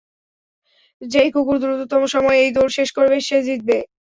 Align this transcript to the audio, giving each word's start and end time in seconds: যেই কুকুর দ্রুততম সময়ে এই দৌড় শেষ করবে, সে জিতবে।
যেই 1.01 1.29
কুকুর 1.33 1.57
দ্রুততম 1.61 2.01
সময়ে 2.13 2.41
এই 2.43 2.51
দৌড় 2.55 2.71
শেষ 2.77 2.89
করবে, 2.97 3.17
সে 3.27 3.37
জিতবে। 3.47 3.77